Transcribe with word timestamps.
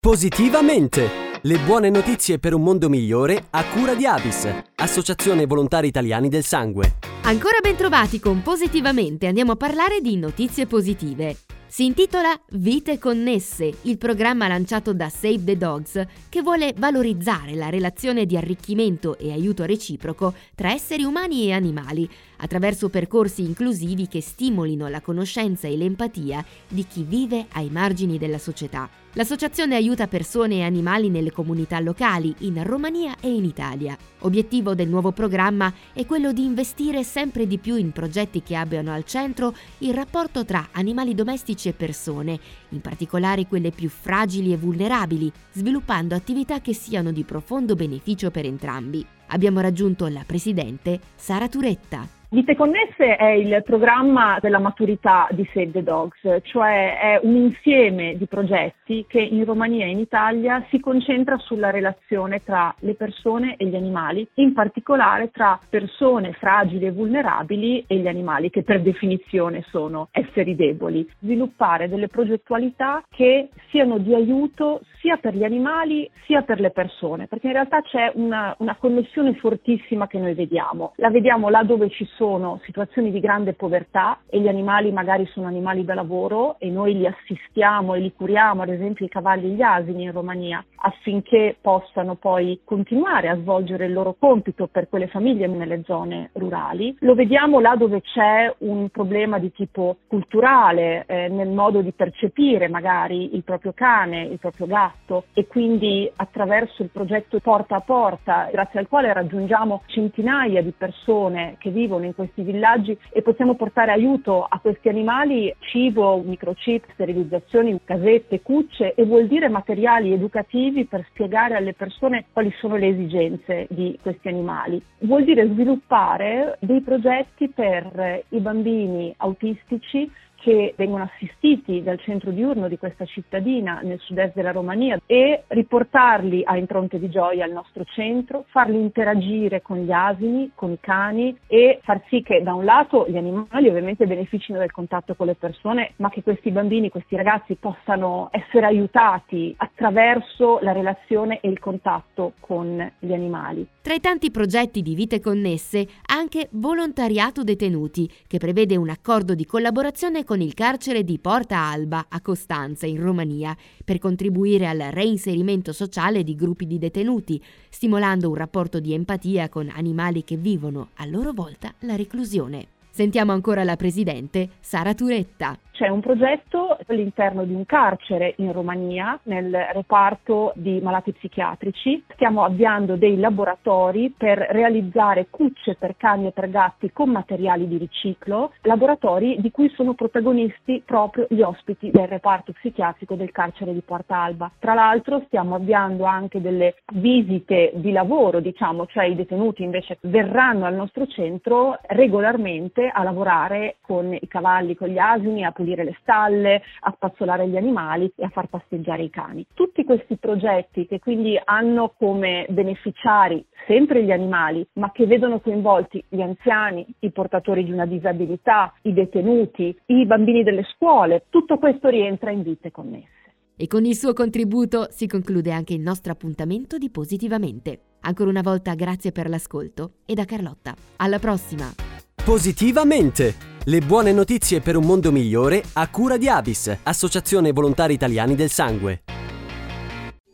Positivamente! 0.00 1.40
Le 1.42 1.58
buone 1.58 1.90
notizie 1.90 2.38
per 2.38 2.54
un 2.54 2.62
mondo 2.62 2.88
migliore 2.88 3.46
a 3.50 3.64
cura 3.64 3.96
di 3.96 4.06
Avis, 4.06 4.48
Associazione 4.76 5.44
Volontari 5.44 5.88
Italiani 5.88 6.28
del 6.28 6.44
Sangue. 6.44 6.98
Ancora 7.22 7.58
ben 7.60 7.74
trovati 7.74 8.20
con 8.20 8.40
Positivamente, 8.40 9.26
andiamo 9.26 9.52
a 9.52 9.56
parlare 9.56 10.00
di 10.00 10.16
notizie 10.16 10.66
positive. 10.66 11.36
Si 11.66 11.84
intitola 11.84 12.32
Vite 12.52 12.98
connesse, 12.98 13.72
il 13.82 13.98
programma 13.98 14.46
lanciato 14.46 14.94
da 14.94 15.08
Save 15.08 15.42
the 15.42 15.56
Dogs 15.56 16.06
che 16.28 16.42
vuole 16.42 16.74
valorizzare 16.76 17.56
la 17.56 17.68
relazione 17.68 18.24
di 18.24 18.36
arricchimento 18.36 19.18
e 19.18 19.32
aiuto 19.32 19.64
reciproco 19.64 20.32
tra 20.54 20.72
esseri 20.72 21.02
umani 21.02 21.48
e 21.48 21.52
animali, 21.52 22.08
attraverso 22.36 22.88
percorsi 22.88 23.42
inclusivi 23.42 24.06
che 24.06 24.20
stimolino 24.20 24.86
la 24.86 25.00
conoscenza 25.00 25.66
e 25.66 25.76
l'empatia 25.76 26.44
di 26.68 26.86
chi 26.86 27.02
vive 27.02 27.46
ai 27.52 27.68
margini 27.68 28.16
della 28.16 28.38
società. 28.38 28.88
L'associazione 29.18 29.74
aiuta 29.74 30.06
persone 30.06 30.58
e 30.58 30.62
animali 30.62 31.08
nelle 31.08 31.32
comunità 31.32 31.80
locali 31.80 32.32
in 32.42 32.62
Romania 32.62 33.16
e 33.20 33.28
in 33.34 33.44
Italia. 33.44 33.98
Obiettivo 34.20 34.76
del 34.76 34.88
nuovo 34.88 35.10
programma 35.10 35.74
è 35.92 36.06
quello 36.06 36.32
di 36.32 36.44
investire 36.44 37.02
sempre 37.02 37.48
di 37.48 37.58
più 37.58 37.74
in 37.74 37.90
progetti 37.90 38.44
che 38.44 38.54
abbiano 38.54 38.92
al 38.92 39.04
centro 39.04 39.56
il 39.78 39.92
rapporto 39.92 40.44
tra 40.44 40.68
animali 40.70 41.16
domestici 41.16 41.66
e 41.66 41.72
persone, 41.72 42.38
in 42.68 42.80
particolare 42.80 43.48
quelle 43.48 43.72
più 43.72 43.88
fragili 43.88 44.52
e 44.52 44.56
vulnerabili, 44.56 45.32
sviluppando 45.50 46.14
attività 46.14 46.60
che 46.60 46.72
siano 46.72 47.10
di 47.10 47.24
profondo 47.24 47.74
beneficio 47.74 48.30
per 48.30 48.44
entrambi. 48.44 49.04
Abbiamo 49.30 49.58
raggiunto 49.58 50.06
la 50.06 50.22
presidente 50.24 51.00
Sara 51.16 51.48
Turetta. 51.48 52.17
Vite 52.30 52.56
Connesse 52.56 53.16
è 53.16 53.30
il 53.30 53.62
programma 53.64 54.36
della 54.38 54.58
maturità 54.58 55.28
di 55.30 55.48
Save 55.50 55.70
the 55.70 55.82
Dogs, 55.82 56.20
cioè 56.42 56.98
è 56.98 57.20
un 57.22 57.34
insieme 57.36 58.18
di 58.18 58.26
progetti 58.26 59.06
che 59.08 59.18
in 59.18 59.46
Romania 59.46 59.86
e 59.86 59.88
in 59.88 59.98
Italia 59.98 60.62
si 60.68 60.78
concentra 60.78 61.38
sulla 61.38 61.70
relazione 61.70 62.42
tra 62.44 62.74
le 62.80 62.92
persone 62.96 63.56
e 63.56 63.64
gli 63.64 63.76
animali, 63.76 64.28
in 64.34 64.52
particolare 64.52 65.30
tra 65.30 65.58
persone 65.70 66.34
fragili 66.34 66.84
e 66.84 66.92
vulnerabili 66.92 67.84
e 67.86 67.96
gli 67.96 68.06
animali, 68.06 68.50
che 68.50 68.62
per 68.62 68.82
definizione 68.82 69.64
sono 69.70 70.08
esseri 70.10 70.54
deboli. 70.54 71.08
Sviluppare 71.20 71.88
delle 71.88 72.08
progettualità 72.08 73.02
che 73.08 73.48
siano 73.70 73.96
di 73.96 74.14
aiuto 74.14 74.82
sia 75.00 75.16
per 75.16 75.34
gli 75.34 75.44
animali 75.44 76.10
sia 76.26 76.42
per 76.42 76.60
le 76.60 76.72
persone, 76.72 77.26
perché 77.26 77.46
in 77.46 77.54
realtà 77.54 77.80
c'è 77.80 78.12
una, 78.16 78.54
una 78.58 78.76
connessione 78.76 79.32
fortissima 79.36 80.06
che 80.06 80.18
noi 80.18 80.34
vediamo. 80.34 80.92
La 80.96 81.08
vediamo 81.08 81.48
là 81.48 81.62
dove 81.62 81.88
ci 81.88 82.04
sono 82.04 82.16
situazioni 82.64 83.10
di 83.10 83.20
grande 83.20 83.52
povertà 83.52 84.20
e 84.28 84.40
gli 84.40 84.48
animali 84.48 84.90
magari 84.90 85.26
sono 85.26 85.46
animali 85.46 85.84
da 85.84 85.94
lavoro 85.94 86.56
e 86.58 86.68
noi 86.68 86.96
li 86.96 87.06
assistiamo 87.06 87.94
e 87.94 88.00
li 88.00 88.12
curiamo, 88.12 88.62
ad 88.62 88.70
esempio 88.70 89.06
i 89.06 89.08
cavalli 89.08 89.46
e 89.46 89.54
gli 89.54 89.62
asini 89.62 90.04
in 90.04 90.12
Romania, 90.12 90.64
affinché 90.76 91.56
possano 91.60 92.16
poi 92.16 92.60
continuare 92.64 93.28
a 93.28 93.36
svolgere 93.36 93.86
il 93.86 93.92
loro 93.92 94.16
compito 94.18 94.66
per 94.66 94.88
quelle 94.88 95.06
famiglie 95.06 95.46
nelle 95.46 95.82
zone 95.84 96.30
rurali. 96.32 96.96
Lo 97.00 97.14
vediamo 97.14 97.60
là 97.60 97.76
dove 97.76 98.00
c'è 98.00 98.52
un 98.58 98.88
problema 98.88 99.38
di 99.38 99.52
tipo 99.52 99.98
culturale, 100.08 101.04
eh, 101.06 101.28
nel 101.28 101.48
modo 101.48 101.82
di 101.82 101.92
percepire 101.92 102.68
magari 102.68 103.34
il 103.34 103.44
proprio 103.44 103.72
cane, 103.72 104.22
il 104.22 104.38
proprio 104.38 104.66
gatto 104.66 105.24
e 105.34 105.46
quindi 105.46 106.10
attraverso 106.16 106.82
il 106.82 106.90
progetto 106.90 107.38
Porta 107.40 107.76
a 107.76 107.80
Porta, 107.80 108.48
grazie 108.50 108.80
al 108.80 108.88
quale 108.88 109.12
raggiungiamo 109.12 109.82
centinaia 109.86 110.62
di 110.62 110.72
persone 110.76 111.56
che 111.58 111.70
vivono 111.70 112.06
in 112.08 112.14
questi 112.14 112.42
villaggi 112.42 112.96
e 113.10 113.22
possiamo 113.22 113.54
portare 113.54 113.92
aiuto 113.92 114.44
a 114.44 114.58
questi 114.58 114.88
animali, 114.88 115.54
cibo, 115.58 116.20
microchip, 116.24 116.84
sterilizzazioni, 116.92 117.78
casette, 117.84 118.42
cucce 118.42 118.94
e 118.94 119.04
vuol 119.04 119.26
dire 119.26 119.48
materiali 119.48 120.12
educativi 120.12 120.84
per 120.84 121.06
spiegare 121.10 121.56
alle 121.56 121.74
persone 121.74 122.26
quali 122.32 122.52
sono 122.58 122.76
le 122.76 122.88
esigenze 122.88 123.66
di 123.70 123.98
questi 124.02 124.28
animali. 124.28 124.82
Vuol 125.00 125.24
dire 125.24 125.46
sviluppare 125.46 126.56
dei 126.60 126.80
progetti 126.80 127.48
per 127.48 128.24
i 128.30 128.40
bambini 128.40 129.14
autistici 129.18 130.10
che 130.40 130.74
vengono 130.76 131.04
assistiti 131.04 131.82
dal 131.82 131.98
centro 132.00 132.30
diurno 132.30 132.68
di 132.68 132.78
questa 132.78 133.04
cittadina 133.04 133.80
nel 133.82 133.98
sud-est 133.98 134.34
della 134.34 134.52
Romania 134.52 134.98
e 135.06 135.44
riportarli 135.48 136.42
a 136.44 136.56
impronte 136.56 136.98
di 136.98 137.08
gioia 137.10 137.44
al 137.44 137.52
nostro 137.52 137.84
centro, 137.84 138.44
farli 138.48 138.80
interagire 138.80 139.62
con 139.62 139.78
gli 139.78 139.90
asini, 139.90 140.52
con 140.54 140.70
i 140.70 140.78
cani 140.80 141.36
e 141.46 141.80
far 141.82 142.02
sì 142.08 142.22
che 142.22 142.42
da 142.42 142.54
un 142.54 142.64
lato 142.64 143.06
gli 143.08 143.16
animali 143.16 143.68
ovviamente 143.68 144.06
beneficino 144.06 144.58
del 144.58 144.70
contatto 144.70 145.14
con 145.14 145.26
le 145.26 145.34
persone, 145.34 145.92
ma 145.96 146.08
che 146.08 146.22
questi 146.22 146.50
bambini, 146.50 146.88
questi 146.88 147.16
ragazzi 147.16 147.56
possano 147.56 148.28
essere 148.30 148.66
aiutati 148.66 149.54
attraverso 149.56 150.58
la 150.62 150.72
relazione 150.72 151.40
e 151.40 151.48
il 151.48 151.58
contatto 151.58 152.34
con 152.38 152.92
gli 152.98 153.12
animali. 153.12 153.66
Tra 153.82 153.94
i 153.94 154.00
tanti 154.00 154.30
progetti 154.30 154.82
di 154.82 154.94
vite 154.94 155.18
connesse, 155.18 155.86
anche 156.06 156.48
Volontariato 156.52 157.42
Detenuti, 157.42 158.08
che 158.26 158.38
prevede 158.38 158.76
un 158.76 158.90
accordo 158.90 159.34
di 159.34 159.46
collaborazione 159.46 160.24
con 160.28 160.42
il 160.42 160.52
carcere 160.52 161.04
di 161.04 161.18
Porta 161.18 161.56
Alba 161.56 162.04
a 162.06 162.20
Costanza, 162.20 162.84
in 162.84 163.00
Romania, 163.00 163.56
per 163.82 163.98
contribuire 163.98 164.66
al 164.66 164.90
reinserimento 164.90 165.72
sociale 165.72 166.22
di 166.22 166.34
gruppi 166.34 166.66
di 166.66 166.78
detenuti, 166.78 167.42
stimolando 167.70 168.28
un 168.28 168.34
rapporto 168.34 168.78
di 168.78 168.92
empatia 168.92 169.48
con 169.48 169.72
animali 169.74 170.24
che 170.24 170.36
vivono 170.36 170.90
a 170.96 171.06
loro 171.06 171.32
volta 171.32 171.72
la 171.78 171.96
reclusione. 171.96 172.77
Sentiamo 172.98 173.30
ancora 173.30 173.62
la 173.62 173.76
presidente 173.76 174.48
Sara 174.58 174.92
Turetta. 174.92 175.56
C'è 175.78 175.86
un 175.86 176.00
progetto 176.00 176.76
all'interno 176.88 177.44
di 177.44 177.54
un 177.54 177.64
carcere 177.64 178.34
in 178.38 178.50
Romania, 178.50 179.16
nel 179.24 179.56
reparto 179.72 180.50
di 180.56 180.80
malati 180.82 181.12
psichiatrici. 181.12 182.02
Stiamo 182.14 182.42
avviando 182.42 182.96
dei 182.96 183.16
laboratori 183.16 184.12
per 184.18 184.38
realizzare 184.50 185.28
cucce 185.30 185.76
per 185.76 185.94
cani 185.96 186.26
e 186.26 186.32
per 186.32 186.50
gatti 186.50 186.90
con 186.92 187.10
materiali 187.10 187.68
di 187.68 187.78
riciclo, 187.78 188.54
laboratori 188.62 189.36
di 189.38 189.52
cui 189.52 189.70
sono 189.76 189.94
protagonisti 189.94 190.82
proprio 190.84 191.28
gli 191.30 191.42
ospiti 191.42 191.92
del 191.92 192.08
reparto 192.08 192.50
psichiatrico 192.50 193.14
del 193.14 193.30
carcere 193.30 193.72
di 193.72 193.82
Porta 193.82 194.16
Alba. 194.16 194.50
Tra 194.58 194.74
l'altro 194.74 195.22
stiamo 195.26 195.54
avviando 195.54 196.02
anche 196.06 196.40
delle 196.40 196.74
visite 196.94 197.70
di 197.74 197.92
lavoro, 197.92 198.40
diciamo, 198.40 198.86
cioè 198.86 199.04
i 199.04 199.14
detenuti 199.14 199.62
invece 199.62 199.98
verranno 200.00 200.64
al 200.64 200.74
nostro 200.74 201.06
centro 201.06 201.78
regolarmente 201.86 202.87
a 202.92 203.02
lavorare 203.02 203.76
con 203.80 204.12
i 204.12 204.26
cavalli, 204.28 204.74
con 204.74 204.88
gli 204.88 204.98
asini, 204.98 205.44
a 205.44 205.52
pulire 205.52 205.84
le 205.84 205.96
stalle, 206.00 206.62
a 206.80 206.92
spazzolare 206.94 207.48
gli 207.48 207.56
animali 207.56 208.10
e 208.16 208.24
a 208.24 208.28
far 208.28 208.48
passeggiare 208.48 209.02
i 209.02 209.10
cani. 209.10 209.46
Tutti 209.54 209.84
questi 209.84 210.16
progetti 210.16 210.86
che 210.86 210.98
quindi 210.98 211.40
hanno 211.42 211.94
come 211.96 212.46
beneficiari 212.48 213.44
sempre 213.66 214.02
gli 214.02 214.10
animali, 214.10 214.66
ma 214.74 214.90
che 214.92 215.06
vedono 215.06 215.40
coinvolti 215.40 216.02
gli 216.08 216.20
anziani, 216.20 216.86
i 217.00 217.10
portatori 217.10 217.64
di 217.64 217.72
una 217.72 217.86
disabilità, 217.86 218.72
i 218.82 218.92
detenuti, 218.92 219.76
i 219.86 220.06
bambini 220.06 220.42
delle 220.42 220.66
scuole, 220.74 221.24
tutto 221.28 221.58
questo 221.58 221.88
rientra 221.88 222.30
in 222.30 222.42
vite 222.42 222.70
connesse. 222.70 223.16
E 223.60 223.66
con 223.66 223.84
il 223.84 223.96
suo 223.96 224.12
contributo 224.12 224.86
si 224.90 225.08
conclude 225.08 225.50
anche 225.50 225.74
il 225.74 225.80
nostro 225.80 226.12
appuntamento 226.12 226.78
di 226.78 226.90
Positivamente. 226.90 227.80
Ancora 228.02 228.30
una 228.30 228.42
volta 228.42 228.74
grazie 228.74 229.10
per 229.10 229.28
l'ascolto 229.28 229.94
e 230.06 230.14
da 230.14 230.24
Carlotta. 230.24 230.74
Alla 230.98 231.18
prossima! 231.18 231.87
Positivamente! 232.28 233.36
Le 233.64 233.80
buone 233.80 234.12
notizie 234.12 234.60
per 234.60 234.76
un 234.76 234.84
mondo 234.84 235.10
migliore 235.10 235.62
a 235.72 235.88
cura 235.88 236.18
di 236.18 236.28
Avis, 236.28 236.70
Associazione 236.82 237.52
Volontari 237.52 237.94
Italiani 237.94 238.34
del 238.34 238.50
Sangue. 238.50 239.07